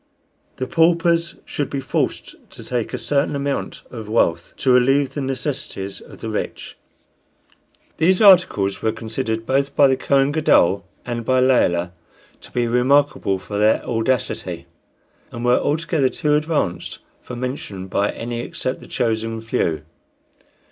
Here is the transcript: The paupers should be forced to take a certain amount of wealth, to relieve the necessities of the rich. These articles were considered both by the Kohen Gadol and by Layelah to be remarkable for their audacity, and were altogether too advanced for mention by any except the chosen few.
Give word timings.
The 0.55 0.65
paupers 0.65 1.35
should 1.45 1.69
be 1.69 1.79
forced 1.79 2.33
to 2.49 2.63
take 2.63 2.91
a 2.91 2.97
certain 2.97 3.35
amount 3.35 3.83
of 3.91 4.09
wealth, 4.09 4.55
to 4.57 4.71
relieve 4.71 5.13
the 5.13 5.21
necessities 5.21 6.01
of 6.01 6.21
the 6.21 6.29
rich. 6.31 6.75
These 7.97 8.19
articles 8.19 8.81
were 8.81 8.91
considered 8.93 9.45
both 9.45 9.75
by 9.75 9.87
the 9.87 9.95
Kohen 9.95 10.31
Gadol 10.31 10.87
and 11.05 11.23
by 11.23 11.39
Layelah 11.39 11.91
to 12.41 12.51
be 12.51 12.65
remarkable 12.65 13.37
for 13.37 13.59
their 13.59 13.85
audacity, 13.85 14.65
and 15.31 15.45
were 15.45 15.59
altogether 15.59 16.09
too 16.09 16.33
advanced 16.33 16.97
for 17.21 17.35
mention 17.35 17.85
by 17.85 18.09
any 18.09 18.39
except 18.39 18.79
the 18.79 18.87
chosen 18.87 19.39
few. 19.39 19.83